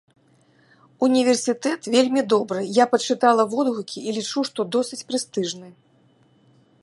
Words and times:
Універсітэт 1.07 1.81
вельмі 1.95 2.21
добры, 2.33 2.61
я 2.79 2.85
пачытала 2.95 3.41
водгукі, 3.53 3.99
і 4.07 4.17
лічу, 4.17 4.39
што 4.49 4.59
досыць 4.77 5.01
прэстыжны. 5.11 5.69